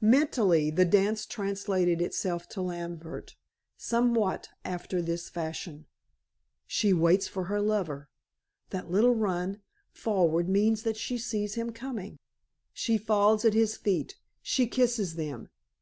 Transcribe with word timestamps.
Mentally, 0.00 0.70
the 0.70 0.86
dance 0.86 1.26
translated 1.26 2.00
itself 2.00 2.48
to 2.48 2.62
Lambert 2.62 3.36
somewhat 3.76 4.48
after 4.64 5.02
this 5.02 5.28
fashion: 5.28 5.84
"She 6.66 6.94
waits 6.94 7.28
for 7.28 7.44
her 7.44 7.60
lover. 7.60 8.08
That 8.70 8.90
little 8.90 9.14
run 9.14 9.60
forward 9.90 10.48
means 10.48 10.84
that 10.84 10.96
she 10.96 11.18
sees 11.18 11.56
him 11.56 11.70
coming. 11.70 12.16
She 12.72 12.96
falls 12.96 13.44
at 13.44 13.52
his 13.52 13.76
feet; 13.76 14.16
she 14.40 14.66
kisses 14.66 15.16
them. 15.16 15.50